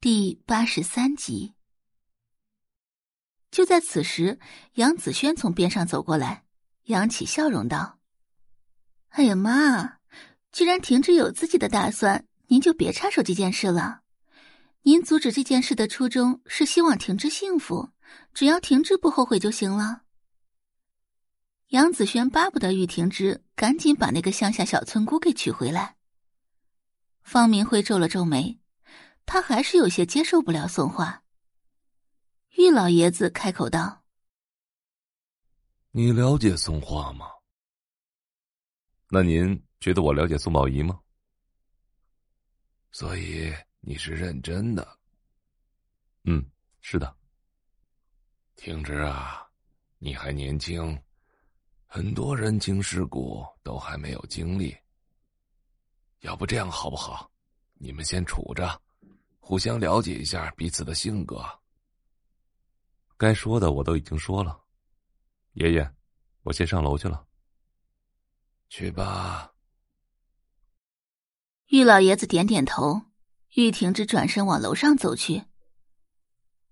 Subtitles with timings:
[0.00, 1.54] 第八十三集。
[3.50, 4.38] 就在此时，
[4.74, 6.44] 杨子轩从边上走过来，
[6.84, 7.98] 扬起笑容道
[9.10, 9.98] ：“哎呀妈，
[10.52, 14.02] 既然婷芝有自己的打算，您就别插手这件事了。
[14.82, 17.90] 您阻止这件事的初衷是希望婷芝幸福，
[18.32, 20.02] 只要婷芝不后悔就行了。”
[21.70, 25.96] 杨子轩巴不得玉婷芝赶紧把那个乡下小村姑给娶回来。
[27.20, 28.60] 方明辉皱了皱眉，
[29.30, 31.22] 他还是有些接受不了宋画。
[32.56, 34.02] 玉老爷子开口道
[35.92, 37.26] ：“你了解宋画吗？
[39.10, 40.98] 那您觉得我了解宋宝仪吗？
[42.90, 44.98] 所以你是认真的？
[46.24, 46.42] 嗯，
[46.80, 47.14] 是的。
[48.56, 49.46] 听着啊，
[49.98, 50.98] 你还年轻。”
[51.90, 54.76] 很多人情世故都还没有经历，
[56.20, 57.30] 要不这样好不好？
[57.74, 58.78] 你们先处着，
[59.48, 61.42] 互相了解一下彼此的性格。
[63.16, 64.60] 该说的我都已经说了，
[65.54, 65.90] 爷爷，
[66.42, 67.26] 我先上楼去了。
[68.68, 69.50] 去吧。
[71.68, 73.00] 玉老爷子点点头，
[73.54, 75.46] 玉婷之转身往楼上走去。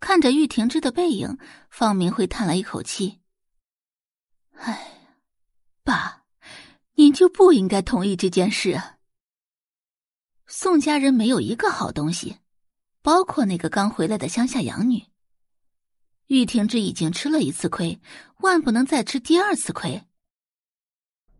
[0.00, 1.38] 看着玉婷之的背影，
[1.70, 3.20] 方明慧叹了一口气
[4.58, 4.90] ：“哎。”
[5.84, 6.24] 爸，
[6.94, 8.82] 你就不应该同意这件事。
[10.48, 12.38] 宋家人没有一个好东西，
[13.04, 15.04] 包括那个刚回来的乡下养女。
[16.28, 18.00] 玉婷芝已经吃了一次亏，
[18.38, 20.02] 万不能再吃第二次亏。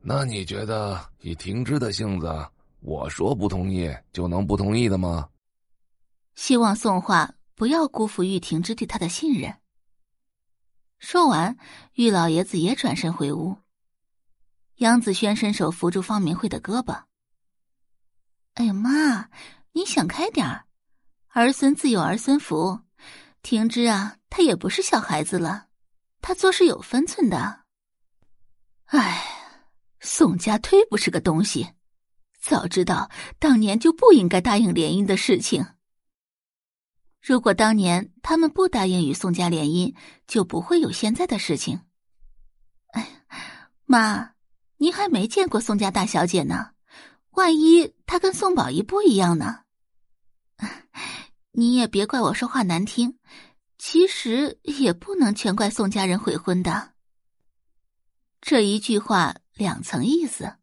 [0.00, 5.28] 那你觉得以婷芝的性子，我说不同意就能不同意的吗？
[6.34, 9.56] 希望宋画不要辜负玉婷芝对他的信任。
[10.98, 11.56] 说完，
[11.94, 13.56] 玉老爷子也转身回屋。
[14.78, 17.04] 杨子轩伸手扶住方明慧的胳膊。
[18.54, 19.30] “哎呀妈，
[19.70, 20.64] 你想开点儿，
[21.34, 22.80] 儿孙自有儿孙福。
[23.42, 25.66] 婷芝啊，她也不是小孩子了，
[26.20, 27.62] 她做事有分寸的。
[28.86, 29.24] 哎，
[30.00, 31.72] 宋家忒不是个东西，
[32.40, 35.66] 早知道当年就不应该答应联姻的事情。
[37.20, 39.94] 如果当年他们不答应与宋家联姻，
[40.26, 41.80] 就不会有现在的事情。
[42.92, 43.08] 哎，
[43.84, 44.30] 妈。”
[44.82, 46.72] 您还没见过宋家大小姐呢，
[47.30, 49.60] 万一她跟宋宝仪不一样呢？
[51.52, 53.18] 你也别怪我说话难听，
[53.78, 56.94] 其实也不能全怪宋家人悔婚的。
[58.40, 60.56] 这一句话两层意思。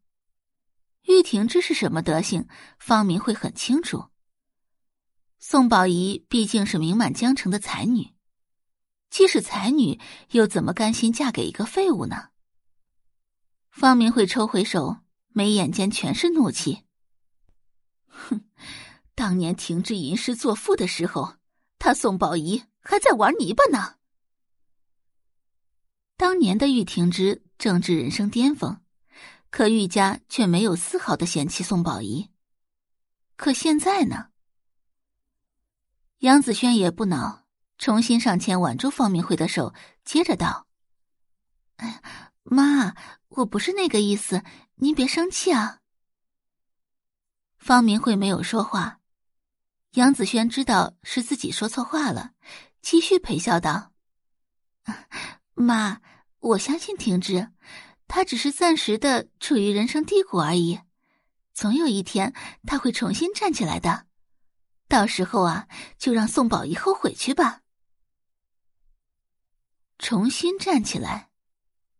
[1.04, 2.46] 玉婷这是什么德行，
[2.78, 4.10] 方明会很清楚。
[5.38, 8.12] 宋宝仪毕竟是名满江城的才女，
[9.08, 9.98] 既是才女，
[10.32, 12.30] 又怎么甘心嫁给一个废物呢？
[13.70, 16.84] 方明慧抽回手，眉眼间全是怒气。
[19.20, 21.36] 当年停止吟诗作赋的时候，
[21.78, 23.96] 他宋宝仪还在玩泥巴呢。
[26.16, 28.80] 当年的玉婷芝正值人生巅峰，
[29.50, 32.30] 可玉家却没有丝毫的嫌弃宋宝仪。
[33.36, 34.30] 可现在呢？
[36.20, 37.44] 杨子轩也不恼，
[37.76, 40.66] 重新上前挽住方明慧的手，接着道
[41.76, 42.94] ：“哎，妈。”
[43.28, 44.42] 我不是那个意思，
[44.76, 45.80] 您别生气啊。
[47.58, 48.99] 方明慧没有说话，
[49.94, 52.30] 杨子轩知道是自己说错话了，
[52.80, 53.92] 继续陪笑道
[55.54, 56.00] ：“妈，
[56.38, 57.50] 我相信婷芝，
[58.06, 60.78] 她只是暂时的处于人生低谷而已，
[61.52, 62.32] 总有一天
[62.64, 64.06] 她会重新站起来的，
[64.86, 65.66] 到时候啊，
[65.98, 67.62] 就让宋宝仪后悔去吧。
[69.98, 71.30] 重新站起来，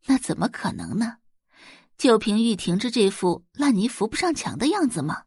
[0.07, 1.17] 那怎么可能呢？”
[1.99, 5.25] 就凭玉婷芝这副烂泥扶不上墙的样子吗？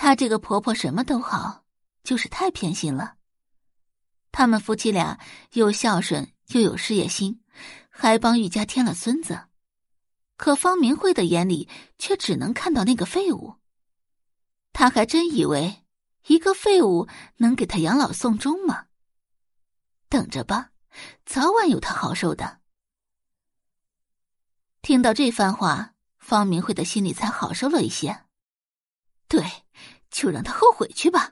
[0.00, 1.64] 她这个婆婆什么都好，
[2.04, 3.16] 就是太偏心了。
[4.30, 5.18] 他们夫妻俩
[5.54, 7.42] 又孝顺又有事业心，
[7.90, 9.48] 还帮玉家添了孙子，
[10.36, 13.56] 可方明慧的眼里却只能看到那个废物。
[14.72, 15.84] 他还真以为
[16.28, 17.08] 一个废物
[17.38, 18.86] 能给他养老送终吗？
[20.08, 20.70] 等着吧，
[21.26, 22.60] 早晚有他好受的。
[24.80, 28.26] 听到这番话，方明慧的心里才好受了一些。
[29.26, 29.44] 对，
[30.20, 31.30] 就让他后悔去吧。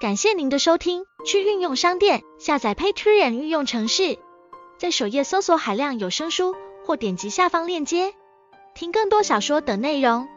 [0.00, 4.16] 感谢您的收听，去运用商店下载 Patreon 运用城市，
[4.78, 6.54] 在首页搜索海量有声书，
[6.86, 8.14] 或点击下方链接
[8.76, 10.28] 听更多小说等内容。